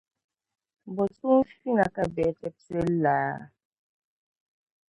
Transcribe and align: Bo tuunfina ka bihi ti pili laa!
Bo 0.93 1.03
tuunfina 1.15 1.85
ka 1.95 2.03
bihi 2.13 2.31
ti 2.39 2.47
pili 2.63 2.83
laa! 3.03 3.37